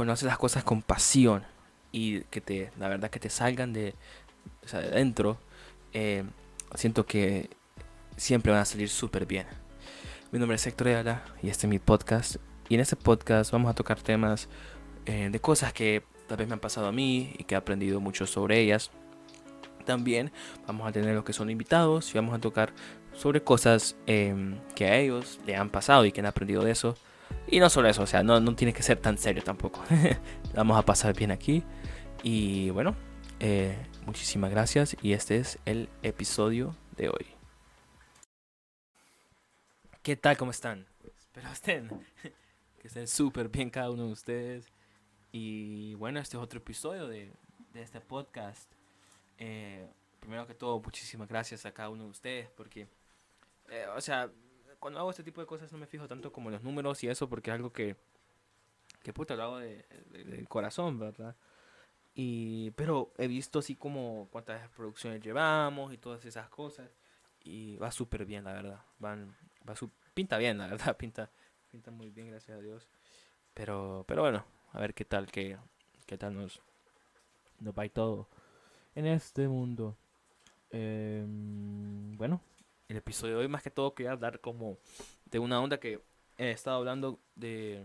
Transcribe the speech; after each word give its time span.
cuando 0.00 0.14
haces 0.14 0.28
las 0.28 0.38
cosas 0.38 0.64
con 0.64 0.80
pasión 0.80 1.44
y 1.92 2.20
que 2.30 2.40
te, 2.40 2.72
la 2.78 2.88
verdad 2.88 3.10
que 3.10 3.20
te 3.20 3.28
salgan 3.28 3.74
de, 3.74 3.94
o 4.64 4.66
sea, 4.66 4.80
de 4.80 4.88
dentro, 4.88 5.36
eh, 5.92 6.24
siento 6.74 7.04
que 7.04 7.50
siempre 8.16 8.50
van 8.50 8.62
a 8.62 8.64
salir 8.64 8.88
súper 8.88 9.26
bien. 9.26 9.46
Mi 10.32 10.38
nombre 10.38 10.54
es 10.54 10.66
Héctor 10.66 10.88
Ayala 10.88 11.22
y 11.42 11.50
este 11.50 11.66
es 11.66 11.68
mi 11.70 11.78
podcast. 11.78 12.36
Y 12.70 12.76
en 12.76 12.80
este 12.80 12.96
podcast 12.96 13.52
vamos 13.52 13.70
a 13.70 13.74
tocar 13.74 14.00
temas 14.00 14.48
eh, 15.04 15.28
de 15.30 15.38
cosas 15.38 15.74
que 15.74 16.02
tal 16.28 16.38
vez 16.38 16.48
me 16.48 16.54
han 16.54 16.60
pasado 16.60 16.86
a 16.86 16.92
mí 16.92 17.34
y 17.36 17.44
que 17.44 17.54
he 17.54 17.58
aprendido 17.58 18.00
mucho 18.00 18.26
sobre 18.26 18.58
ellas. 18.58 18.90
También 19.84 20.32
vamos 20.66 20.88
a 20.88 20.92
tener 20.92 21.14
los 21.14 21.24
que 21.24 21.34
son 21.34 21.50
invitados 21.50 22.10
y 22.10 22.14
vamos 22.16 22.34
a 22.34 22.38
tocar 22.38 22.72
sobre 23.12 23.42
cosas 23.42 23.96
em, 24.06 24.58
que 24.74 24.86
a 24.86 24.96
ellos 24.96 25.40
le 25.44 25.56
han 25.56 25.68
pasado 25.68 26.06
y 26.06 26.12
que 26.12 26.20
han 26.20 26.26
aprendido 26.26 26.64
de 26.64 26.70
eso. 26.70 26.96
Y 27.46 27.58
no 27.58 27.68
solo 27.68 27.88
eso, 27.88 28.02
o 28.02 28.06
sea, 28.06 28.22
no, 28.22 28.38
no 28.40 28.54
tiene 28.54 28.72
que 28.72 28.82
ser 28.82 28.98
tan 28.98 29.18
serio 29.18 29.42
tampoco. 29.42 29.82
vamos 30.54 30.78
a 30.78 30.82
pasar 30.82 31.14
bien 31.14 31.30
aquí. 31.30 31.64
Y 32.22 32.70
bueno, 32.70 32.94
eh, 33.40 33.76
muchísimas 34.06 34.50
gracias 34.50 34.96
y 35.02 35.14
este 35.14 35.36
es 35.36 35.58
el 35.64 35.88
episodio 36.02 36.76
de 36.96 37.08
hoy. 37.08 37.26
¿Qué 40.02 40.16
tal? 40.16 40.36
¿Cómo 40.36 40.50
están? 40.50 40.86
Espero 41.18 41.48
estén, 41.52 41.88
que 42.80 42.88
estén 42.88 43.08
súper 43.08 43.48
bien 43.48 43.70
cada 43.70 43.90
uno 43.90 44.06
de 44.06 44.12
ustedes. 44.12 44.66
Y 45.32 45.94
bueno, 45.94 46.20
este 46.20 46.36
es 46.36 46.42
otro 46.42 46.58
episodio 46.58 47.08
de, 47.08 47.32
de 47.72 47.82
este 47.82 48.00
podcast. 48.00 48.70
Eh, 49.38 49.88
primero 50.20 50.46
que 50.46 50.54
todo, 50.54 50.80
muchísimas 50.80 51.28
gracias 51.28 51.64
a 51.66 51.72
cada 51.72 51.88
uno 51.88 52.04
de 52.04 52.10
ustedes 52.10 52.50
porque, 52.50 52.88
eh, 53.70 53.86
o 53.96 54.00
sea, 54.00 54.30
cuando 54.80 54.98
hago 54.98 55.10
este 55.10 55.22
tipo 55.22 55.40
de 55.40 55.46
cosas 55.46 55.70
no 55.70 55.78
me 55.78 55.86
fijo 55.86 56.08
tanto 56.08 56.32
como 56.32 56.50
los 56.50 56.62
números 56.62 57.04
y 57.04 57.08
eso 57.08 57.28
porque 57.28 57.50
es 57.50 57.54
algo 57.54 57.72
que, 57.72 57.96
que 59.02 59.12
puta, 59.12 59.36
lo 59.36 59.42
hago 59.44 59.58
de, 59.58 59.84
del 60.10 60.48
corazón, 60.48 60.98
¿verdad? 60.98 61.36
Y, 62.14 62.72
pero 62.72 63.12
he 63.18 63.28
visto 63.28 63.60
así 63.60 63.76
como 63.76 64.28
cuántas 64.30 64.68
producciones 64.70 65.22
llevamos 65.22 65.92
y 65.92 65.98
todas 65.98 66.24
esas 66.24 66.48
cosas. 66.48 66.90
Y 67.42 67.76
va 67.76 67.92
súper 67.92 68.26
bien, 68.26 68.44
la 68.44 68.52
verdad. 68.52 68.82
Van, 68.98 69.34
va 69.68 69.76
su, 69.76 69.90
pinta 70.12 70.36
bien, 70.38 70.58
la 70.58 70.66
verdad. 70.66 70.96
Pinta, 70.98 71.30
pinta 71.70 71.90
muy 71.90 72.10
bien, 72.10 72.28
gracias 72.28 72.58
a 72.58 72.60
Dios. 72.60 72.88
Pero, 73.54 74.04
pero 74.06 74.22
bueno, 74.22 74.44
a 74.72 74.80
ver 74.80 74.94
qué 74.94 75.04
tal, 75.04 75.30
qué, 75.30 75.56
qué 76.06 76.18
tal 76.18 76.34
nos, 76.34 76.60
nos 77.60 77.74
va 77.74 77.86
y 77.86 77.90
todo 77.90 78.28
en 78.94 79.06
este 79.06 79.48
mundo. 79.48 79.96
Em, 80.70 82.16
bueno, 82.16 82.40
el 82.90 82.96
episodio 82.96 83.34
de 83.36 83.42
hoy 83.42 83.48
más 83.48 83.62
que 83.62 83.70
todo 83.70 83.94
quería 83.94 84.16
dar 84.16 84.40
como 84.40 84.78
de 85.26 85.38
una 85.38 85.60
onda 85.60 85.78
que 85.78 86.00
he 86.38 86.50
estado 86.50 86.76
hablando 86.78 87.20
de... 87.36 87.84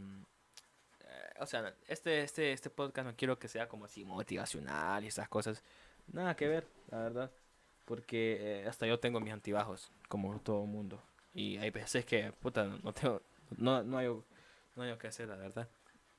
Eh, 0.99 1.33
o 1.39 1.45
sea, 1.45 1.75
este, 1.87 2.21
este, 2.21 2.51
este 2.51 2.69
podcast 2.71 3.07
no 3.07 3.15
quiero 3.15 3.37
que 3.37 3.47
sea 3.47 3.67
como 3.67 3.85
así 3.85 4.03
motivacional 4.03 5.03
y 5.03 5.07
esas 5.07 5.29
cosas. 5.29 5.63
Nada 6.11 6.35
que 6.35 6.47
ver, 6.47 6.67
la 6.89 6.97
verdad. 6.97 7.31
Porque 7.85 8.37
eh, 8.39 8.67
hasta 8.67 8.87
yo 8.87 8.99
tengo 8.99 9.19
mis 9.19 9.31
antibajos, 9.31 9.91
como 10.09 10.39
todo 10.39 10.63
el 10.63 10.69
mundo. 10.69 10.99
Y 11.35 11.57
hay 11.57 11.69
veces 11.69 12.03
que, 12.03 12.31
puta, 12.31 12.65
no 12.65 12.91
tengo, 12.93 13.21
no, 13.57 13.83
no 13.83 13.97
hay, 13.99 14.07
no 14.75 14.83
hay 14.83 14.97
que 14.97 15.07
hacer, 15.07 15.27
la 15.27 15.35
verdad. 15.35 15.69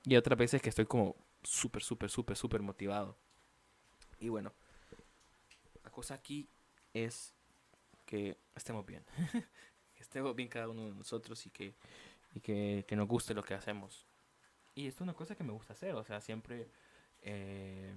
Y 0.05 0.15
otras 0.15 0.39
veces 0.39 0.63
que 0.63 0.69
estoy 0.69 0.87
como 0.87 1.17
súper, 1.43 1.83
súper, 1.83 2.09
súper, 2.09 2.37
súper 2.37 2.63
motivado. 2.63 3.17
Y 4.21 4.29
bueno, 4.29 4.53
la 5.83 5.91
cosa 5.91 6.15
aquí 6.15 6.49
es 6.95 7.36
que 8.07 8.39
estemos 8.55 8.87
bien. 8.87 9.05
que 9.95 10.03
estemos 10.03 10.35
bien 10.35 10.49
cada 10.49 10.69
uno 10.69 10.87
de 10.87 10.95
nosotros 10.95 11.45
y 11.47 11.51
que, 11.51 11.75
y 12.35 12.41
que, 12.41 12.85
que, 12.87 12.97
nos 12.97 13.09
guste 13.09 13.35
lo 13.35 13.43
que 13.43 13.55
hacemos. 13.55 14.07
Y 14.75 14.87
esto 14.87 14.99
es 14.99 15.09
una 15.09 15.15
cosa 15.15 15.35
que 15.35 15.45
me 15.45 15.53
gusta 15.53 15.73
hacer, 15.73 15.95
o 15.95 16.05
sea, 16.05 16.21
siempre 16.21 16.69
eh, 17.23 17.95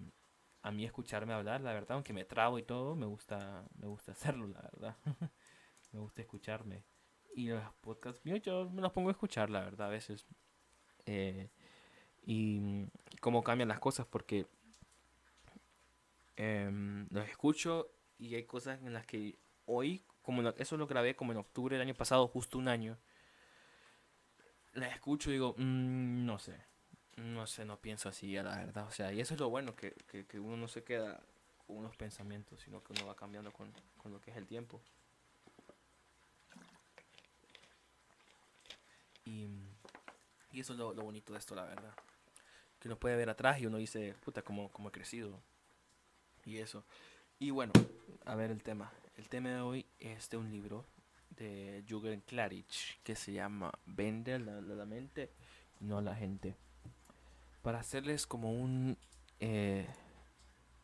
a 0.61 0.71
mí 0.71 0.85
escucharme 0.85 1.33
hablar, 1.33 1.61
la 1.61 1.73
verdad, 1.73 1.91
aunque 1.91 2.13
me 2.13 2.25
trabo 2.25 2.59
y 2.59 2.63
todo, 2.63 2.95
me 2.95 3.05
gusta, 3.05 3.63
me 3.77 3.87
gusta 3.87 4.11
hacerlo, 4.11 4.47
la 4.47 4.61
verdad. 4.61 4.97
me 5.91 5.99
gusta 5.99 6.21
escucharme. 6.21 6.83
Y 7.35 7.47
los 7.47 7.63
podcasts 7.81 8.25
míos 8.25 8.41
yo 8.41 8.69
me 8.69 8.81
los 8.81 8.91
pongo 8.91 9.09
a 9.09 9.11
escuchar, 9.11 9.49
la 9.49 9.61
verdad, 9.61 9.87
a 9.87 9.91
veces. 9.91 10.25
Eh, 11.05 11.49
y 12.25 12.85
cómo 13.21 13.43
cambian 13.43 13.69
las 13.69 13.79
cosas, 13.79 14.05
porque 14.05 14.47
eh, 16.35 17.05
los 17.09 17.27
escucho 17.27 17.91
y 18.17 18.35
hay 18.35 18.43
cosas 18.43 18.81
en 18.83 18.93
las 18.93 19.05
que 19.05 19.37
hoy, 19.69 20.03
como 20.23 20.47
eso 20.49 20.77
lo 20.77 20.87
grabé 20.87 21.15
como 21.15 21.31
en 21.31 21.37
octubre 21.37 21.77
del 21.77 21.87
año 21.87 21.95
pasado, 21.95 22.27
justo 22.27 22.57
un 22.57 22.67
año, 22.67 22.97
la 24.73 24.87
escucho 24.87 25.29
y 25.29 25.33
digo, 25.33 25.55
mmm, 25.57 26.25
no 26.25 26.39
sé, 26.39 26.55
no 27.17 27.45
sé, 27.47 27.65
no 27.65 27.79
pienso 27.79 28.09
así, 28.09 28.33
la 28.33 28.57
verdad. 28.57 28.87
O 28.87 28.91
sea, 28.91 29.13
y 29.13 29.21
eso 29.21 29.33
es 29.33 29.39
lo 29.39 29.49
bueno, 29.49 29.75
que, 29.75 29.93
que, 30.07 30.25
que, 30.25 30.39
uno 30.39 30.57
no 30.57 30.67
se 30.67 30.83
queda 30.83 31.21
con 31.67 31.77
unos 31.77 31.95
pensamientos, 31.95 32.61
sino 32.61 32.83
que 32.83 32.93
uno 32.93 33.05
va 33.05 33.15
cambiando 33.15 33.51
con, 33.51 33.71
con 33.97 34.11
lo 34.11 34.19
que 34.19 34.31
es 34.31 34.37
el 34.37 34.47
tiempo. 34.47 34.81
Y, 39.25 39.47
y 40.51 40.59
eso 40.59 40.73
es 40.73 40.79
lo, 40.79 40.93
lo, 40.93 41.03
bonito 41.03 41.33
de 41.33 41.39
esto, 41.39 41.53
la 41.53 41.65
verdad. 41.65 41.93
Que 42.79 42.87
uno 42.87 42.97
puede 42.97 43.15
ver 43.17 43.29
atrás 43.29 43.59
y 43.59 43.67
uno 43.67 43.77
dice, 43.77 44.15
puta, 44.21 44.41
como, 44.41 44.71
como 44.71 44.89
he 44.89 44.91
crecido. 44.91 45.39
Y 46.45 46.57
eso. 46.57 46.83
Y 47.37 47.51
bueno, 47.51 47.73
a 48.25 48.35
ver 48.35 48.49
el 48.49 48.63
tema. 48.63 48.91
El 49.19 49.27
tema 49.27 49.49
de 49.49 49.59
hoy 49.59 49.85
es 49.99 50.29
de 50.29 50.37
un 50.37 50.49
libro 50.49 50.85
de 51.31 51.83
Jürgen 51.85 52.21
Klarich 52.21 53.01
que 53.03 53.17
se 53.17 53.33
llama 53.33 53.69
Vende 53.85 54.39
la, 54.39 54.61
la, 54.61 54.85
mente 54.85 55.29
y 55.81 55.83
no 55.83 55.99
la 55.99 56.15
gente. 56.15 56.55
Para 57.61 57.79
hacerles 57.79 58.25
como 58.25 58.53
un... 58.53 58.97
Eh, 59.41 59.85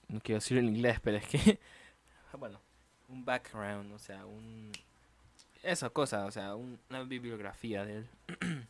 no 0.09 0.19
quiero 0.19 0.40
decirlo 0.40 0.59
en 0.59 0.75
inglés, 0.75 1.00
pero 1.01 1.16
es 1.16 1.25
que... 1.28 1.59
bueno, 2.38 2.59
un 3.07 3.24
background, 3.24 3.94
o 3.94 4.00
sea, 4.00 4.25
un... 4.25 4.69
Esa 5.63 5.90
cosa, 5.90 6.25
o 6.25 6.31
sea, 6.31 6.56
un, 6.56 6.78
una 6.90 7.03
bibliografía 7.03 7.85
de 7.85 8.00
él. 8.00 8.09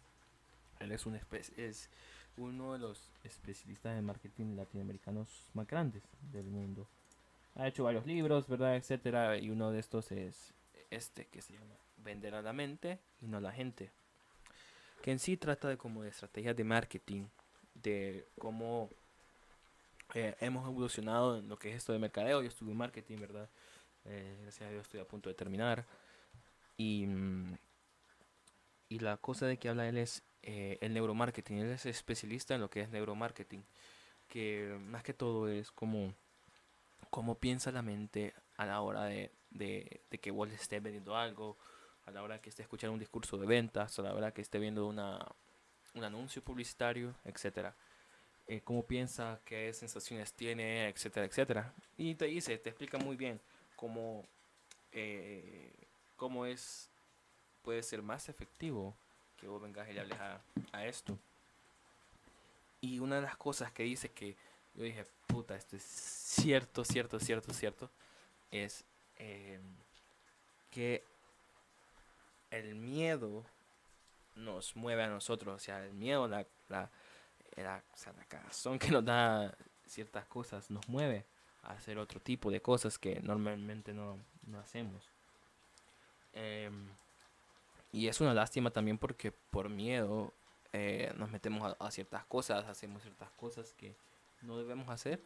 él 0.80 0.92
es, 0.92 1.08
un 1.08 1.20
es 1.58 1.90
uno 2.38 2.74
de 2.74 2.80
los 2.80 3.10
especialistas 3.24 3.96
de 3.96 4.04
marketing 4.04 4.58
latinoamericanos 4.58 5.28
más 5.56 5.66
grandes 5.66 6.04
del 6.32 6.46
mundo 6.46 6.88
ha 7.56 7.68
hecho 7.68 7.84
varios 7.84 8.06
libros, 8.06 8.48
¿verdad? 8.48 8.76
Etcétera. 8.76 9.38
Y 9.38 9.50
uno 9.50 9.72
de 9.72 9.80
estos 9.80 10.12
es 10.12 10.54
este 10.90 11.26
que 11.28 11.42
se 11.42 11.54
llama 11.54 11.76
Vender 11.98 12.36
a 12.36 12.42
la 12.42 12.54
mente 12.54 13.00
y 13.22 13.28
no 13.28 13.38
a 13.38 13.42
la 13.42 13.52
gente. 13.52 13.92
Que 15.02 15.12
en 15.12 15.20
sí 15.20 15.38
trata 15.38 15.68
de 15.68 15.78
como 15.78 16.04
de 16.04 16.10
estrategias 16.10 16.56
de 16.56 16.64
marketing, 16.64 17.28
de 17.74 18.28
cómo 18.38 18.90
eh, 20.14 20.36
hemos 20.40 20.68
evolucionado 20.68 21.38
en 21.38 21.48
lo 21.48 21.58
que 21.58 21.70
es 21.70 21.78
esto 21.78 21.94
de 21.94 22.00
mercadeo. 22.00 22.42
Yo 22.42 22.48
estuve 22.48 22.72
en 22.72 22.78
marketing, 22.78 23.20
¿verdad? 23.20 23.50
Eh, 24.06 24.38
gracias 24.42 24.68
a 24.68 24.72
Dios 24.72 24.84
estoy 24.84 25.00
a 25.00 25.08
punto 25.08 25.30
de 25.30 25.36
terminar. 25.36 25.86
Y, 26.78 27.08
y 28.90 29.00
la 29.00 29.18
cosa 29.18 29.46
de 29.46 29.58
que 29.58 29.70
habla 29.70 29.88
él 29.88 29.98
es 29.98 30.24
eh, 30.44 30.78
el 30.82 30.94
neuromarketing. 30.94 31.58
Él 31.60 31.72
es 31.72 31.86
especialista 31.86 32.56
en 32.56 32.62
lo 32.62 32.70
que 32.70 32.82
es 32.82 32.90
neuromarketing. 32.90 33.64
Que 34.28 34.78
más 34.80 35.04
que 35.04 35.14
todo 35.14 35.48
es 35.48 35.72
como 35.72 36.14
cómo 37.10 37.36
piensa 37.36 37.72
la 37.72 37.82
mente 37.82 38.34
a 38.58 38.66
la 38.66 38.82
hora 38.82 39.06
de, 39.06 39.32
de, 39.52 40.02
que 40.22 40.32
vos 40.32 40.48
le 40.48 40.56
estés 40.56 40.82
vendiendo 40.82 41.16
algo, 41.16 41.58
a 42.06 42.12
la 42.12 42.24
hora 42.24 42.42
que 42.42 42.50
esté 42.50 42.62
escuchando 42.62 42.94
un 42.94 43.00
discurso 43.00 43.38
de 43.38 43.48
ventas, 43.48 43.98
a 44.00 44.02
la 44.02 44.14
hora 44.14 44.32
que 44.32 44.42
esté 44.42 44.60
viendo 44.60 44.88
una, 44.88 45.26
un 45.94 46.04
anuncio 46.04 46.44
publicitario, 46.44 47.16
etcétera. 47.24 47.76
Eh, 48.48 48.62
cómo 48.62 48.86
piensa, 48.86 49.40
qué 49.44 49.74
sensaciones 49.74 50.34
tiene, 50.34 50.88
etcétera, 50.90 51.26
etcétera. 51.26 51.74
Y 51.98 52.16
te 52.16 52.26
dice, 52.26 52.58
te 52.58 52.70
explica 52.70 52.98
muy 52.98 53.16
bien 53.16 53.42
cómo, 53.76 54.24
eh, 54.92 55.74
cómo 56.16 56.46
es, 56.46 56.90
puede 57.64 57.82
ser 57.82 58.04
más 58.04 58.30
efectivo 58.30 58.96
que 59.38 59.48
vos 59.48 59.62
vengas 59.62 59.90
y 59.90 59.94
le 59.94 60.02
hables 60.02 60.20
a, 60.20 60.42
a 60.72 60.86
esto. 60.86 61.18
Y 62.82 63.00
una 63.00 63.16
de 63.16 63.24
las 63.24 63.36
cosas 63.36 63.72
que 63.72 63.84
dice 63.84 64.10
que 64.12 64.38
yo 64.76 64.84
dije, 64.84 65.06
puta, 65.28 65.56
esto 65.56 65.76
es 65.76 65.84
cierto, 65.84 66.84
cierto, 66.84 67.20
cierto, 67.20 67.54
cierto, 67.54 67.90
es 68.52 68.86
eh, 69.18 69.60
que 70.70 71.04
el 72.52 72.76
miedo 72.76 73.46
nos 74.36 74.76
mueve 74.76 75.04
a 75.04 75.08
nosotros, 75.08 75.56
o 75.56 75.60
sea, 75.60 75.84
el 75.86 75.94
miedo, 75.94 76.28
la, 76.28 76.46
la, 76.68 76.92
la, 77.56 77.84
cagazón 78.28 78.78
que 78.78 78.92
nos 78.92 79.06
da 79.06 79.56
ciertas 79.86 80.26
cosas, 80.26 80.70
nos 80.70 80.88
mueve 80.90 81.26
a 81.64 81.72
hacer 81.72 81.98
otro 81.98 82.20
tipo 82.20 82.52
de 82.52 82.62
cosas 82.62 83.00
que 83.00 83.22
normalmente 83.22 83.94
no, 83.94 84.20
no 84.46 84.60
hacemos. 84.60 85.10
Eh, 86.34 86.70
y 87.94 88.10
es 88.10 88.20
una 88.20 88.34
lástima 88.34 88.72
también 88.72 88.98
porque 88.98 89.32
por 89.32 89.70
miedo 89.70 90.34
eh, 90.74 91.14
nos 91.16 91.32
metemos 91.32 91.76
a 91.80 91.92
ciertas 91.92 92.26
cosas, 92.26 92.66
hacemos 92.66 93.02
ciertas 93.04 93.32
cosas 93.32 93.72
que 93.74 93.96
no 94.46 94.58
debemos 94.58 94.90
hacer 94.90 95.22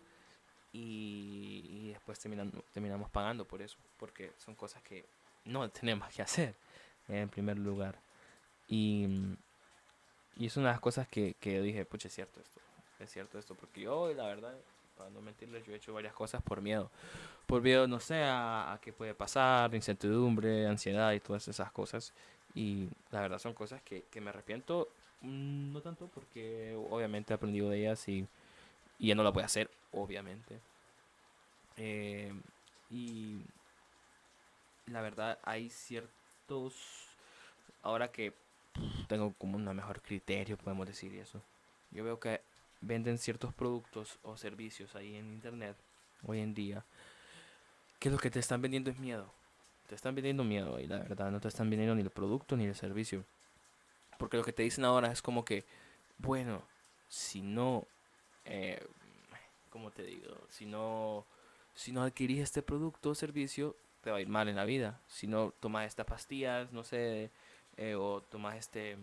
y, 0.71 1.66
y 1.68 1.89
después 1.89 2.19
terminamos 2.19 3.10
pagando 3.10 3.45
por 3.45 3.62
eso, 3.62 3.77
porque 3.98 4.31
son 4.38 4.56
cosas 4.56 4.81
que 4.83 5.06
no 5.45 5.69
tenemos 5.69 6.13
que 6.13 6.21
hacer 6.21 6.56
en 7.07 7.30
primer 7.30 7.57
lugar. 7.57 8.00
Y, 8.68 9.07
y 10.38 10.45
es 10.45 10.57
una 10.57 10.68
de 10.68 10.74
las 10.74 10.81
cosas 10.81 11.07
que, 11.07 11.36
que 11.39 11.62
dije, 11.62 11.86
pucha, 11.86 12.07
es 12.07 12.13
cierto 12.13 12.39
esto. 12.39 12.60
es 13.00 13.12
cierto 13.12 13.39
esto, 13.39 13.56
porque 13.56 13.81
yo, 13.81 14.13
la 14.13 14.27
verdad, 14.27 14.56
para 14.95 15.10
no 15.10 15.22
mentirles, 15.22 15.65
yo 15.65 15.74
he 15.74 15.77
hecho 15.77 15.94
varias 15.94 16.13
cosas 16.13 16.42
por 16.44 16.62
miedo. 16.62 16.92
Por 17.48 17.62
miedo, 17.62 17.88
no 17.88 18.00
sé, 18.00 18.24
a, 18.24 18.80
qué 18.81 18.94
puede 18.94 19.15
pasar, 19.15 19.74
incertidumbre, 19.74 20.68
ansiedad 20.68 21.13
y 21.13 21.19
todas 21.19 21.48
esas 21.48 21.72
cosas. 21.72 22.13
Y 22.54 22.89
la 23.12 23.22
verdad 23.22 23.39
son 23.39 23.54
cosas 23.54 23.81
que, 23.81 24.04
que 24.04 24.22
me 24.22 24.30
arrepiento, 24.30 24.89
mm, 25.22 25.74
no 25.74 25.81
tanto 25.81 26.07
porque 26.07 26.75
obviamente 26.89 27.33
he 27.33 27.36
aprendido 27.36 27.69
de 27.69 27.80
ellas 27.80 28.07
y, 28.07 28.27
y 29.00 29.07
ya 29.07 29.16
no 29.16 29.30
voy 29.31 29.44
a 29.44 29.48
hacer, 29.48 29.72
obviamente. 29.92 30.60
Eh, 31.78 32.34
y 32.92 33.42
la 34.88 35.01
verdad 35.01 35.40
hay 35.44 35.69
ciertos, 35.69 36.75
ahora 37.81 38.12
que 38.12 38.34
tengo 39.07 39.34
como 39.34 39.57
un 39.57 39.75
mejor 39.75 40.01
criterio, 40.01 40.57
podemos 40.57 40.86
decir 40.86 41.16
eso. 41.16 41.42
Yo 41.92 42.04
veo 42.04 42.19
que 42.19 42.42
venden 42.81 43.18
ciertos 43.18 43.54
productos 43.54 44.19
o 44.24 44.38
servicios 44.38 44.96
ahí 44.96 45.16
en 45.16 45.34
internet 45.34 45.75
hoy 46.24 46.40
en 46.40 46.54
día 46.54 46.86
que 48.00 48.10
lo 48.10 48.18
que 48.18 48.31
te 48.31 48.40
están 48.40 48.62
vendiendo 48.62 48.90
es 48.90 48.98
miedo. 48.98 49.31
Te 49.88 49.96
están 49.96 50.16
vendiendo 50.16 50.44
miedo 50.44 50.80
y 50.80 50.88
la 50.88 51.00
verdad 51.00 51.31
no 51.31 51.40
te 51.40 51.48
están 51.48 51.69
vendiendo 51.69 51.96
ni 51.96 52.01
el 52.01 52.10
producto 52.10 52.56
ni 52.56 52.66
el 52.66 52.75
servicio. 52.75 53.25
Porque 54.18 54.38
lo 54.38 54.44
que 54.44 54.54
te 54.54 54.63
dicen 54.63 54.86
ahora 54.86 55.12
es 55.12 55.22
como 55.22 55.44
que, 55.44 55.66
bueno, 56.18 56.63
si 57.07 57.42
no, 57.42 57.88
eh, 58.50 58.86
¿cómo 59.69 59.92
te 59.92 60.04
digo? 60.04 60.36
Si 60.50 60.66
no, 60.66 61.25
si 61.75 61.92
no 61.92 62.04
adquirís 62.04 62.42
este 62.42 62.62
producto 62.62 63.12
o 63.12 63.16
servicio, 63.16 63.75
te 64.01 64.12
va 64.12 64.18
a 64.18 64.22
ir 64.22 64.28
mal 64.28 64.50
en 64.50 64.56
la 64.56 64.66
vida. 64.66 65.00
Si 65.07 65.28
no 65.28 65.54
tomas 65.60 65.88
estas 65.88 66.06
pastillas, 66.06 66.72
no 66.74 66.84
sé, 66.84 67.30
eh, 67.78 67.96
o 67.96 68.22
tomas 68.22 68.57
este 68.57 68.98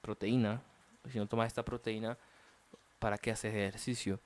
proteína, 0.00 0.60
si 1.10 1.18
no 1.18 1.26
tomas 1.26 1.46
esta 1.46 1.64
proteína, 1.64 2.18
¿para 2.98 3.16
qué 3.16 3.30
haces 3.30 3.54
ejercicio? 3.54 4.18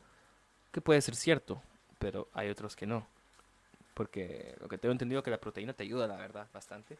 Que 0.72 0.80
puede 0.80 1.00
ser 1.00 1.14
cierto, 1.14 1.62
pero 1.98 2.28
hay 2.32 2.48
otros 2.48 2.74
que 2.74 2.86
no. 2.86 3.06
Porque 3.94 4.56
lo 4.60 4.68
que 4.68 4.78
tengo 4.78 4.92
entendido 4.92 5.20
es 5.20 5.24
que 5.24 5.30
la 5.30 5.40
proteína 5.40 5.72
te 5.72 5.82
ayuda, 5.84 6.06
la 6.06 6.16
verdad, 6.16 6.48
bastante. 6.52 6.98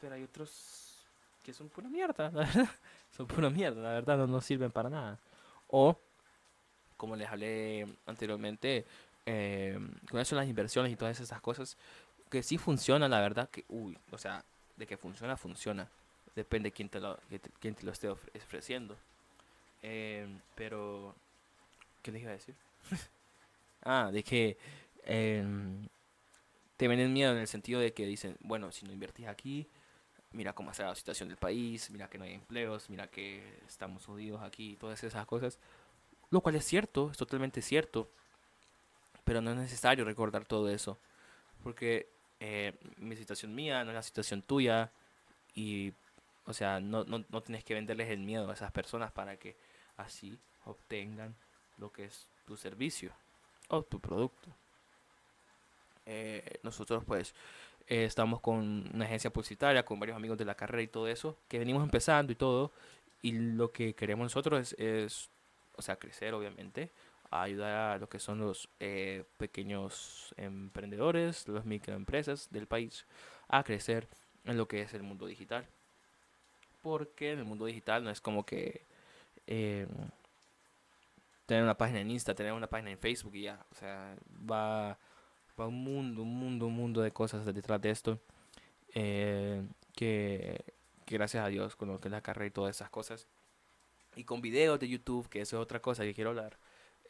Pero 0.00 0.14
hay 0.14 0.22
otros 0.22 1.04
que 1.42 1.52
son 1.52 1.68
pura 1.68 1.88
mierda, 1.88 2.30
la 2.34 2.44
verdad. 2.44 2.68
Son 3.16 3.26
pura 3.26 3.48
mierda, 3.48 3.80
la 3.80 3.90
verdad, 3.90 4.18
no, 4.18 4.26
no 4.26 4.40
sirven 4.40 4.70
para 4.70 4.90
nada. 4.90 5.18
O, 5.68 5.98
como 6.98 7.16
les 7.16 7.28
hablé 7.28 7.86
anteriormente, 8.04 8.84
eh, 9.24 9.78
con 10.10 10.20
eso 10.20 10.36
las 10.36 10.46
inversiones 10.46 10.92
y 10.92 10.96
todas 10.96 11.18
esas 11.18 11.40
cosas, 11.40 11.78
que 12.30 12.42
sí 12.42 12.58
funciona, 12.58 13.08
la 13.08 13.20
verdad, 13.20 13.48
que, 13.48 13.64
uy, 13.68 13.96
o 14.10 14.18
sea, 14.18 14.44
de 14.76 14.86
que 14.86 14.98
funciona, 14.98 15.38
funciona. 15.38 15.88
Depende 16.36 16.68
de 16.68 16.72
quién 16.72 16.90
te 16.90 17.00
lo, 17.00 17.18
quién 17.60 17.74
te 17.74 17.84
lo 17.84 17.92
esté 17.92 18.08
ofreciendo. 18.08 18.96
Eh, 19.82 20.26
pero, 20.54 21.14
¿qué 22.02 22.12
les 22.12 22.22
iba 22.22 22.32
a 22.32 22.34
decir? 22.34 22.54
ah, 23.84 24.10
de 24.12 24.22
que 24.22 24.58
eh, 25.04 25.44
te 26.76 26.88
venden 26.88 27.12
miedo 27.12 27.32
en 27.32 27.38
el 27.38 27.48
sentido 27.48 27.80
de 27.80 27.92
que 27.92 28.06
dicen, 28.06 28.36
bueno, 28.40 28.70
si 28.72 28.86
no 28.86 28.92
invertís 28.92 29.26
aquí, 29.26 29.66
mira 30.32 30.52
cómo 30.52 30.70
está 30.70 30.84
la 30.84 30.94
situación 30.94 31.28
del 31.28 31.38
país, 31.38 31.90
mira 31.90 32.08
que 32.08 32.18
no 32.18 32.24
hay 32.24 32.34
empleos, 32.34 32.90
mira 32.90 33.08
que 33.08 33.42
estamos 33.66 34.04
jodidos 34.04 34.42
aquí, 34.42 34.76
todas 34.76 35.02
esas 35.02 35.26
cosas. 35.26 35.58
Lo 36.30 36.40
cual 36.40 36.56
es 36.56 36.64
cierto, 36.64 37.10
es 37.10 37.16
totalmente 37.16 37.62
cierto. 37.62 38.08
Pero 39.24 39.40
no 39.40 39.50
es 39.50 39.56
necesario 39.56 40.04
recordar 40.04 40.44
todo 40.44 40.68
eso. 40.68 40.98
Porque 41.62 42.08
eh, 42.40 42.74
mi 42.96 43.16
situación 43.16 43.54
mía 43.54 43.84
no 43.84 43.90
es 43.90 43.94
la 43.94 44.02
situación 44.02 44.42
tuya. 44.42 44.90
Y, 45.54 45.92
o 46.46 46.52
sea, 46.52 46.80
no, 46.80 47.04
no, 47.04 47.24
no 47.28 47.42
tienes 47.42 47.64
que 47.64 47.74
venderles 47.74 48.10
el 48.10 48.20
miedo 48.20 48.50
a 48.50 48.54
esas 48.54 48.72
personas 48.72 49.12
para 49.12 49.36
que 49.36 49.56
así 49.96 50.38
obtengan 50.64 51.34
lo 51.78 51.90
que 51.90 52.04
es 52.04 52.26
tu 52.46 52.56
servicio 52.56 53.12
o 53.68 53.82
tu 53.82 54.00
producto. 54.00 54.48
Eh, 56.06 56.58
nosotros 56.62 57.04
pues 57.04 57.34
eh, 57.86 58.04
estamos 58.04 58.40
con 58.40 58.88
una 58.94 59.04
agencia 59.04 59.30
publicitaria, 59.30 59.84
con 59.84 60.00
varios 60.00 60.16
amigos 60.16 60.38
de 60.38 60.44
la 60.44 60.54
carrera 60.54 60.82
y 60.82 60.88
todo 60.88 61.06
eso, 61.08 61.36
que 61.48 61.58
venimos 61.58 61.82
empezando 61.82 62.32
y 62.32 62.36
todo, 62.36 62.72
y 63.20 63.32
lo 63.32 63.72
que 63.72 63.94
queremos 63.94 64.24
nosotros 64.24 64.72
es, 64.72 64.78
es 64.78 65.30
o 65.78 65.82
sea, 65.82 65.96
crecer 65.96 66.34
obviamente, 66.34 66.92
ayudar 67.30 67.92
a 67.92 67.98
lo 67.98 68.08
que 68.08 68.18
son 68.18 68.40
los 68.40 68.68
eh, 68.80 69.24
pequeños 69.38 70.34
emprendedores, 70.36 71.48
las 71.48 71.64
microempresas 71.64 72.50
del 72.50 72.66
país, 72.66 73.06
a 73.48 73.62
crecer 73.64 74.08
en 74.44 74.56
lo 74.58 74.68
que 74.68 74.82
es 74.82 74.92
el 74.94 75.02
mundo 75.02 75.26
digital. 75.26 75.66
Porque 76.82 77.32
en 77.32 77.40
el 77.40 77.44
mundo 77.44 77.66
digital 77.66 78.04
no 78.04 78.10
es 78.10 78.20
como 78.20 78.44
que 78.44 78.86
tener 81.46 81.62
una 81.62 81.78
página 81.78 82.00
en 82.00 82.10
Insta, 82.10 82.34
tener 82.34 82.52
una 82.52 82.66
página 82.68 82.90
en 82.90 82.98
Facebook 82.98 83.34
y 83.34 83.42
ya, 83.42 83.64
o 83.72 83.74
sea, 83.74 84.14
va 84.50 84.98
un 85.66 85.82
mundo, 85.82 86.22
un 86.22 86.38
mundo, 86.38 86.66
un 86.66 86.74
mundo 86.74 87.00
de 87.00 87.10
cosas 87.10 87.44
detrás 87.44 87.80
de 87.80 87.90
esto. 87.90 88.20
Eh, 88.94 89.66
que, 89.94 90.64
gracias 91.06 91.44
a 91.44 91.48
Dios 91.48 91.76
con 91.76 91.88
lo 91.88 91.98
que 91.98 92.08
es 92.08 92.12
la 92.12 92.20
carrera 92.20 92.46
y 92.46 92.50
todas 92.50 92.76
esas 92.76 92.90
cosas. 92.90 93.26
Y 94.18 94.24
con 94.24 94.40
videos 94.40 94.80
de 94.80 94.88
YouTube, 94.88 95.28
que 95.28 95.40
eso 95.40 95.56
es 95.56 95.62
otra 95.62 95.80
cosa 95.80 96.02
que 96.02 96.12
quiero 96.12 96.30
hablar, 96.30 96.58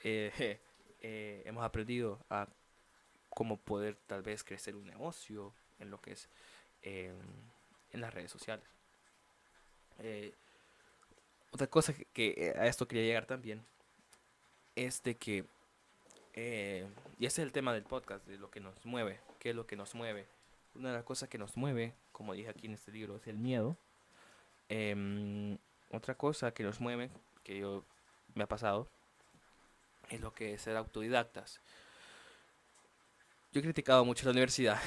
eh, 0.05 0.61
eh, 1.01 1.43
hemos 1.47 1.65
aprendido 1.65 2.25
a 2.29 2.47
cómo 3.31 3.57
poder 3.57 3.97
tal 4.07 4.21
vez 4.23 4.45
crecer 4.45 4.77
un 4.77 4.87
negocio 4.87 5.55
en 5.79 5.91
lo 5.91 6.01
que 6.01 6.13
es 6.13 6.29
en 6.83 8.01
las 8.01 8.13
redes 8.13 8.31
sociales. 8.31 8.69
otra 11.51 11.67
cosa 11.67 11.95
que 12.13 12.55
a 12.57 12.67
esto 12.67 12.87
quería 12.87 13.05
llegar 13.05 13.27
también 13.27 13.65
es 14.77 15.03
de 15.03 15.17
que 15.17 15.45
eh, 16.35 16.87
y 17.19 17.27
ese 17.27 17.41
es 17.41 17.47
el 17.47 17.53
tema 17.53 17.73
del 17.73 17.85
podcast, 17.85 18.27
de 18.27 18.37
lo 18.37 18.51
que 18.51 18.61
nos 18.61 18.85
mueve. 18.85 19.19
¿Qué 19.39 19.51
es 19.51 19.57
lo 19.57 19.67
que 19.67 19.77
nos 19.77 19.95
mueve? 19.95 20.27
Una 20.75 20.91
de 20.91 20.97
las 20.97 21.05
cosas 21.05 21.29
que 21.29 21.39
nos 21.39 21.57
mueve, 21.57 21.95
como 22.13 22.35
dije 22.35 22.51
aquí 22.51 22.67
en 22.67 22.75
este 22.75 22.93
libro, 22.93 23.17
es 23.17 23.27
el 23.27 23.39
miedo. 23.39 23.77
Otra 25.91 26.15
cosa 26.15 26.53
que 26.53 26.63
nos 26.63 26.81
mueve, 26.81 27.11
que 27.45 27.59
yo 27.59 27.85
me 28.35 28.45
ha 28.45 28.47
pasado, 28.47 28.89
es 30.11 30.21
lo 30.21 30.33
que 30.33 30.55
es 30.55 30.63
ser 30.63 30.77
autodidactas. 30.77 31.61
Yo 33.53 33.61
he 33.61 33.63
criticado 33.63 34.05
mucho 34.05 34.27
la 34.27 34.33
universidad. 34.33 34.79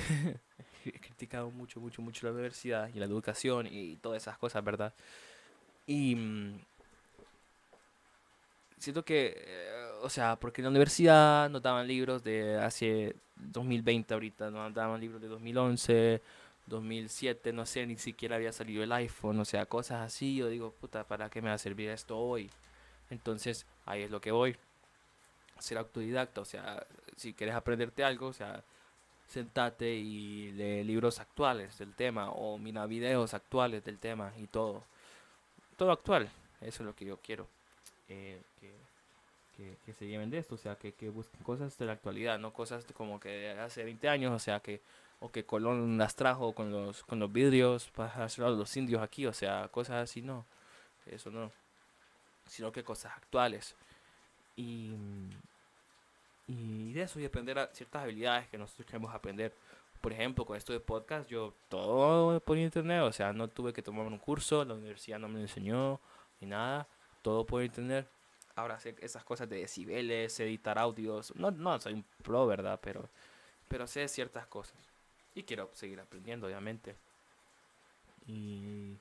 he 0.85 0.99
criticado 0.99 1.49
mucho, 1.51 1.79
mucho, 1.79 2.01
mucho 2.01 2.27
la 2.27 2.33
universidad 2.33 2.89
y 2.93 2.99
la 2.99 3.05
educación 3.05 3.67
y 3.69 3.95
todas 3.97 4.21
esas 4.21 4.37
cosas, 4.37 4.63
¿verdad? 4.63 4.93
Y 5.87 6.15
mm, 6.15 6.59
siento 8.77 9.03
que 9.03 9.35
eh, 9.37 9.81
o 10.01 10.09
sea, 10.09 10.35
porque 10.35 10.61
en 10.61 10.65
la 10.65 10.69
universidad 10.69 11.49
nos 11.49 11.61
daban 11.61 11.87
libros 11.87 12.23
de 12.23 12.57
hace 12.57 13.15
2020 13.35 14.13
ahorita, 14.13 14.49
nos 14.49 14.73
daban 14.73 14.99
libros 14.99 15.21
de 15.21 15.27
2011, 15.27 16.21
2007, 16.67 17.53
no 17.53 17.65
sé, 17.65 17.85
ni 17.85 17.97
siquiera 17.97 18.35
había 18.35 18.51
salido 18.51 18.83
el 18.83 18.91
iPhone, 18.91 19.39
o 19.39 19.45
sea, 19.45 19.65
cosas 19.65 20.01
así. 20.01 20.35
Yo 20.35 20.47
digo, 20.49 20.71
puta, 20.71 21.03
¿para 21.05 21.29
qué 21.29 21.41
me 21.41 21.49
va 21.49 21.55
a 21.55 21.57
servir 21.57 21.89
esto 21.89 22.17
hoy? 22.17 22.49
Entonces, 23.09 23.65
ahí 23.85 24.03
es 24.03 24.11
lo 24.11 24.21
que 24.21 24.31
voy. 24.31 24.55
Ser 25.59 25.77
autodidacta, 25.77 26.41
o 26.41 26.45
sea, 26.45 26.85
si 27.17 27.33
quieres 27.33 27.55
aprenderte 27.55 28.03
algo, 28.03 28.27
o 28.27 28.33
sea, 28.33 28.63
sentate 29.27 29.93
y 29.93 30.51
lee 30.51 30.83
libros 30.83 31.19
actuales 31.19 31.77
del 31.77 31.93
tema 31.93 32.31
o 32.31 32.57
mira 32.57 32.85
videos 32.85 33.33
actuales 33.33 33.83
del 33.83 33.99
tema 33.99 34.33
y 34.37 34.47
todo. 34.47 34.83
Todo 35.77 35.91
actual, 35.91 36.29
eso 36.61 36.83
es 36.83 36.87
lo 36.87 36.95
que 36.95 37.05
yo 37.05 37.17
quiero. 37.17 37.47
Eh, 38.09 38.41
que 39.85 39.93
se 39.93 40.07
lleven 40.07 40.29
de 40.29 40.39
esto, 40.39 40.55
o 40.55 40.57
sea, 40.57 40.75
que, 40.75 40.93
que, 40.93 41.09
busquen 41.09 41.43
cosas 41.43 41.77
de 41.77 41.85
la 41.85 41.93
actualidad, 41.93 42.39
no 42.39 42.51
cosas 42.51 42.85
como 42.93 43.19
que 43.19 43.29
de 43.29 43.59
hace 43.59 43.83
20 43.83 44.09
años, 44.09 44.31
o 44.31 44.39
sea, 44.39 44.59
que 44.59 44.81
o 45.21 45.31
que 45.31 45.45
Colón 45.45 45.97
las 45.97 46.15
trajo 46.15 46.53
con 46.53 46.71
los 46.71 47.03
con 47.03 47.19
los 47.19 47.31
vidrios 47.31 47.89
para 47.91 48.25
hacer 48.25 48.43
a 48.43 48.49
los 48.49 48.75
indios 48.75 49.01
aquí, 49.01 49.25
o 49.25 49.33
sea, 49.33 49.69
cosas 49.69 50.03
así, 50.03 50.21
no, 50.21 50.45
eso 51.05 51.31
no, 51.31 51.51
sino 52.47 52.71
que 52.71 52.83
cosas 52.83 53.13
actuales. 53.15 53.75
Y, 54.55 54.93
y 56.47 56.93
de 56.93 57.03
eso 57.03 57.19
y 57.19 57.25
aprender 57.25 57.57
a 57.59 57.67
ciertas 57.73 58.03
habilidades 58.03 58.49
que 58.49 58.57
nosotros 58.57 58.85
queremos 58.85 59.13
aprender. 59.13 59.55
Por 60.01 60.11
ejemplo, 60.13 60.45
con 60.45 60.57
esto 60.57 60.73
de 60.73 60.79
podcast, 60.79 61.29
yo 61.29 61.53
todo 61.69 62.39
por 62.41 62.57
internet, 62.57 63.03
o 63.03 63.11
sea, 63.13 63.33
no 63.33 63.47
tuve 63.47 63.71
que 63.73 63.83
tomar 63.83 64.05
un 64.07 64.17
curso, 64.17 64.65
la 64.65 64.73
universidad 64.73 65.19
no 65.19 65.29
me 65.29 65.41
enseñó 65.41 65.99
ni 66.41 66.47
nada, 66.47 66.87
todo 67.21 67.45
por 67.45 67.63
internet 67.63 68.07
ahora 68.55 68.79
sé 68.79 68.95
esas 68.99 69.23
cosas 69.23 69.49
de 69.49 69.57
decibeles, 69.57 70.39
editar 70.39 70.77
audios. 70.77 71.33
No, 71.35 71.51
no 71.51 71.79
soy 71.79 71.93
un 71.93 72.05
pro, 72.23 72.47
¿verdad? 72.47 72.79
Pero, 72.81 73.09
pero 73.67 73.87
sé 73.87 74.07
ciertas 74.07 74.47
cosas. 74.47 74.77
Y 75.35 75.43
quiero 75.43 75.69
seguir 75.73 75.99
aprendiendo, 75.99 76.47
obviamente. 76.47 76.95
Y, 78.27 78.95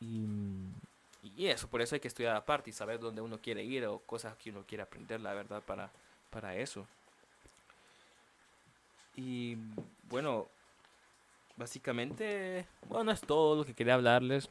y, 0.00 1.46
eso, 1.46 1.68
por 1.68 1.80
eso 1.80 1.94
hay 1.94 2.00
que 2.00 2.08
estudiar 2.08 2.36
aparte 2.36 2.70
y 2.70 2.72
saber 2.72 3.00
dónde 3.00 3.20
uno 3.20 3.38
quiere 3.38 3.64
ir 3.64 3.86
o 3.86 3.98
cosas 4.00 4.36
que 4.36 4.50
uno 4.50 4.64
quiere 4.66 4.82
aprender, 4.82 5.20
la 5.20 5.34
verdad, 5.34 5.62
para, 5.62 5.90
para 6.30 6.56
eso. 6.56 6.86
Y 9.16 9.56
bueno, 10.08 10.48
básicamente, 11.56 12.66
bueno, 12.88 13.10
es 13.12 13.20
todo 13.20 13.56
lo 13.56 13.64
que 13.64 13.74
quería 13.74 13.94
hablarles, 13.94 14.48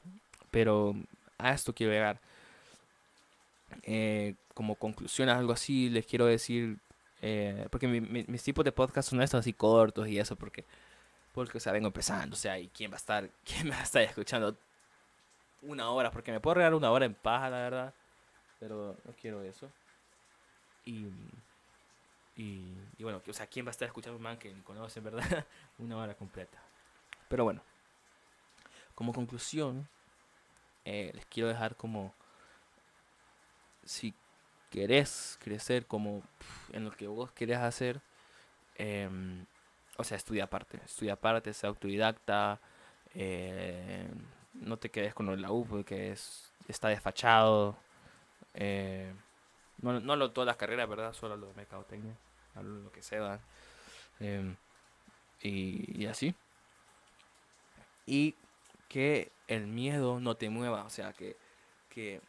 pero 0.51 0.95
a 1.37 1.53
esto 1.53 1.73
quiero 1.73 1.93
llegar 1.93 2.19
eh, 3.83 4.35
como 4.53 4.75
conclusión, 4.75 5.29
algo 5.29 5.53
así, 5.53 5.89
les 5.89 6.05
quiero 6.05 6.25
decir, 6.25 6.77
eh, 7.21 7.67
porque 7.69 7.87
mis 7.87 8.43
tipos 8.43 8.63
de 8.63 8.71
podcast 8.71 9.09
son 9.09 9.21
estos 9.21 9.41
así 9.41 9.53
cortos 9.53 10.07
y 10.07 10.19
eso, 10.19 10.35
porque, 10.35 10.65
porque, 11.33 11.57
o 11.57 11.61
sea, 11.61 11.73
vengo 11.73 11.87
empezando, 11.87 12.35
o 12.35 12.37
sea, 12.37 12.57
¿y 12.59 12.69
quién 12.69 12.91
va 12.91 12.95
a 12.95 12.97
estar, 12.97 13.29
quién 13.43 13.69
va 13.69 13.77
a 13.79 13.83
estar 13.83 14.01
escuchando 14.01 14.57
una 15.61 15.89
hora? 15.89 16.11
Porque 16.11 16.31
me 16.31 16.39
puedo 16.39 16.55
regalar 16.55 16.75
una 16.75 16.91
hora 16.91 17.05
en 17.05 17.13
paja, 17.13 17.49
la 17.49 17.57
verdad, 17.57 17.93
pero 18.59 18.97
no 19.03 19.13
quiero 19.13 19.41
eso. 19.43 19.69
Y, 20.85 21.07
y, 22.35 22.73
y 22.97 23.03
bueno, 23.03 23.21
o 23.27 23.33
sea, 23.33 23.47
¿quién 23.47 23.65
va 23.65 23.69
a 23.69 23.71
estar 23.71 23.87
escuchando 23.87 24.17
un 24.17 24.23
man 24.23 24.37
que 24.37 24.53
ni 24.53 24.61
conoce, 24.61 25.01
verdad? 25.01 25.45
una 25.77 25.97
hora 25.97 26.15
completa. 26.15 26.57
Pero 27.27 27.43
bueno, 27.43 27.61
como 28.95 29.13
conclusión, 29.13 29.87
eh, 30.85 31.11
les 31.13 31.25
quiero 31.25 31.49
dejar 31.49 31.75
como 31.75 32.13
si 33.83 34.13
querés 34.69 35.37
crecer 35.41 35.85
como 35.85 36.23
en 36.71 36.85
lo 36.85 36.91
que 36.91 37.07
vos 37.07 37.31
querés 37.31 37.57
hacer, 37.57 38.01
em, 38.75 39.45
o 39.97 40.03
sea, 40.03 40.17
estudia 40.17 40.45
aparte, 40.45 40.79
estudia 40.85 41.13
aparte, 41.13 41.53
sea 41.53 41.69
autodidacta, 41.69 42.59
eh, 43.13 44.07
no 44.53 44.77
te 44.77 44.89
quedes 44.91 45.13
con 45.13 45.41
la 45.41 45.51
U 45.51 45.65
porque 45.65 46.11
es, 46.11 46.53
está 46.67 46.89
desfachado, 46.89 47.77
eh, 48.53 49.13
no, 49.81 49.99
no 49.99 50.15
lo, 50.15 50.31
todas 50.31 50.47
las 50.47 50.57
carreras, 50.57 50.89
¿verdad? 50.89 51.13
Solo 51.13 51.37
lo 51.37 51.47
de 51.47 51.53
mercadotecnia, 51.55 52.15
lo 52.61 52.91
que 52.91 53.01
sea, 53.01 53.39
em, 54.19 54.55
y, 55.41 56.01
y 56.03 56.07
así. 56.07 56.35
Y 58.05 58.35
que 58.87 59.31
el 59.47 59.67
miedo 59.67 60.19
no 60.19 60.35
te 60.35 60.49
mueva, 60.49 60.83
o 60.83 60.89
sea, 60.89 61.13
que, 61.13 61.37
que 61.89 62.21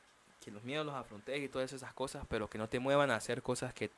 los 0.51 0.65
miedos 0.65 0.87
los 0.87 0.95
afrontes 0.95 1.41
y 1.41 1.49
todas 1.49 1.73
esas 1.73 1.93
cosas, 1.95 2.25
pero 2.29 2.49
que 2.49 2.59
no 2.59 2.69
te 2.69 2.79
muevan 2.79 3.11
a 3.11 3.17
hacer 3.17 3.43
cosas 3.43 3.73
que 3.75 3.91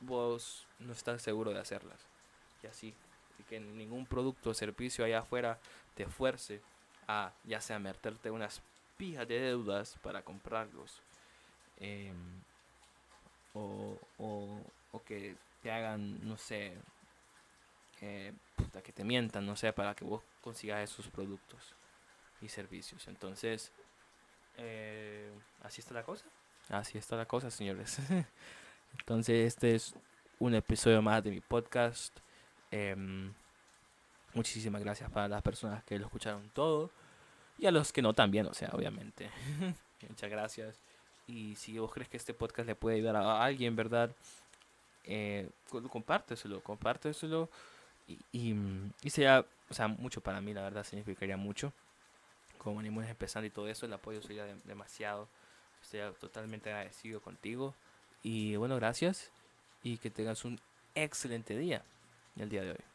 vos 0.00 0.66
no 0.78 0.92
estás 0.92 1.22
seguro 1.22 1.52
de 1.52 1.60
hacerlas. 1.60 2.06
Y 2.62 2.66
así. 2.66 2.94
Y 3.38 3.42
que 3.44 3.60
ningún 3.60 4.06
producto 4.06 4.50
o 4.50 4.54
servicio 4.54 5.04
allá 5.04 5.20
afuera 5.20 5.58
te 5.94 6.06
fuerce 6.06 6.60
a 7.08 7.32
ya 7.44 7.60
sea 7.60 7.78
meterte 7.78 8.30
unas 8.30 8.62
pijas 8.96 9.26
de 9.26 9.40
deudas 9.40 9.98
para 10.02 10.22
comprarlos. 10.22 11.00
Em, 11.78 12.42
o, 13.54 13.98
o, 14.18 15.02
que 15.04 15.36
te 15.62 15.70
hagan, 15.70 16.26
no 16.26 16.36
sé, 16.36 16.76
eh, 18.00 18.32
que 18.82 18.92
te 18.92 19.04
mientan, 19.04 19.46
no 19.46 19.56
sé, 19.56 19.72
para 19.72 19.94
que 19.94 20.04
vos 20.04 20.22
consigas 20.40 20.82
esos 20.82 21.08
productos 21.08 21.74
y 22.40 22.48
servicios. 22.48 23.06
Entonces, 23.08 23.72
eh, 24.56 25.30
así 25.62 25.80
está 25.80 25.94
la 25.94 26.02
cosa. 26.02 26.24
Así 26.68 26.98
está 26.98 27.16
la 27.16 27.26
cosa, 27.26 27.50
señores. 27.50 27.98
Entonces, 28.98 29.46
este 29.46 29.74
es 29.74 29.94
un 30.38 30.54
episodio 30.54 31.02
más 31.02 31.22
de 31.22 31.30
mi 31.30 31.40
podcast. 31.40 32.16
Em, 32.70 33.32
muchísimas 34.32 34.82
gracias 34.82 35.10
para 35.10 35.28
las 35.28 35.42
personas 35.42 35.84
que 35.84 35.98
lo 35.98 36.06
escucharon 36.06 36.50
todo. 36.50 36.90
Y 37.58 37.66
a 37.66 37.70
los 37.70 37.92
que 37.92 38.02
no 38.02 38.14
también, 38.14 38.46
o 38.46 38.54
sea, 38.54 38.70
obviamente. 38.72 39.30
Muchas 40.08 40.30
gracias. 40.30 40.80
Y 41.26 41.54
si 41.56 41.78
vos 41.78 41.92
crees 41.92 42.08
que 42.08 42.16
este 42.16 42.34
podcast 42.34 42.66
le 42.68 42.74
puede 42.74 42.96
ayudar 42.96 43.16
a 43.16 43.42
alguien, 43.42 43.76
¿verdad? 43.76 44.10
Eh, 45.04 45.48
compárteselo, 45.90 46.62
compárteselo. 46.62 47.48
Y, 48.06 48.18
y, 48.32 48.54
y 49.02 49.10
sea, 49.10 49.46
o 49.70 49.74
sea, 49.74 49.88
mucho 49.88 50.20
para 50.20 50.40
mí, 50.40 50.52
la 50.52 50.62
verdad, 50.62 50.84
significaría 50.84 51.36
mucho 51.36 51.72
como 52.64 52.78
venimos 52.78 53.04
empezando 53.04 53.46
y 53.46 53.50
todo 53.50 53.68
eso, 53.68 53.84
el 53.84 53.92
apoyo 53.92 54.22
sería 54.22 54.46
demasiado. 54.64 55.28
Estoy 55.82 56.00
totalmente 56.18 56.70
agradecido 56.70 57.20
contigo. 57.20 57.74
Y 58.22 58.56
bueno, 58.56 58.76
gracias 58.76 59.30
y 59.82 59.98
que 59.98 60.10
tengas 60.10 60.46
un 60.46 60.58
excelente 60.94 61.56
día 61.58 61.84
el 62.36 62.48
día 62.48 62.62
de 62.62 62.70
hoy. 62.70 62.93